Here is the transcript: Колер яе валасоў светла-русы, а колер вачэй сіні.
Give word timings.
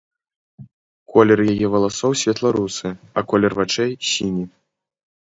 Колер 1.15 1.39
яе 1.53 1.67
валасоў 1.75 2.11
светла-русы, 2.21 2.89
а 3.21 3.25
колер 3.33 3.51
вачэй 3.61 3.91
сіні. 4.15 4.45